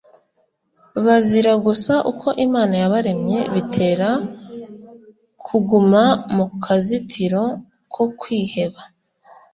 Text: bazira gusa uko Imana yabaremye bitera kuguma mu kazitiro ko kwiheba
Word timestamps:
bazira 1.05 1.53
gusa 1.65 1.93
uko 2.11 2.27
Imana 2.45 2.73
yabaremye 2.81 3.39
bitera 3.53 4.09
kuguma 5.45 6.03
mu 6.35 6.45
kazitiro 6.63 7.43
ko 7.93 8.03
kwiheba 8.19 8.81